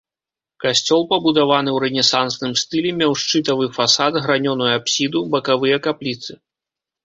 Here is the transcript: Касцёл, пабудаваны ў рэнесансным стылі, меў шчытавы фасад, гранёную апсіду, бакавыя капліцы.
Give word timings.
Касцёл, 0.63 1.01
пабудаваны 1.11 1.69
ў 1.73 1.77
рэнесансным 1.91 2.57
стылі, 2.63 2.95
меў 3.03 3.11
шчытавы 3.27 3.65
фасад, 3.77 4.13
гранёную 4.27 4.73
апсіду, 4.81 5.19
бакавыя 5.37 5.77
капліцы. 5.89 6.31